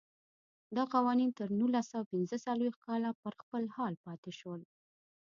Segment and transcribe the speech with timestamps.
[0.75, 4.61] دا قوانین تر نولس سوه پنځه څلوېښت کاله پر خپل حال پاتې شول.